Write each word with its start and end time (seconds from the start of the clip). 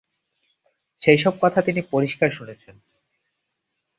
সেইসব 1.01 1.33
কথা 1.41 1.61
তিনি 1.61 1.81
পরিষ্কার 1.91 2.29
শুনছেন। 2.29 2.75